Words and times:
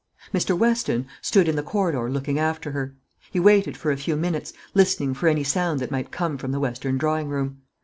Mr. 0.33 0.57
Weston 0.57 1.05
stood 1.21 1.47
in 1.47 1.55
the 1.55 1.61
corridor 1.61 2.09
looking 2.09 2.39
after 2.39 2.71
her. 2.71 2.95
He 3.29 3.39
waited 3.39 3.77
for 3.77 3.91
a 3.91 3.97
few 3.97 4.15
minutes, 4.15 4.51
listening 4.73 5.13
for 5.13 5.27
any 5.29 5.43
sound 5.43 5.79
that 5.79 5.91
might 5.91 6.09
come 6.11 6.39
from 6.39 6.51
the 6.51 6.59
western 6.59 6.97
drawing 6.97 7.29
room. 7.29 7.61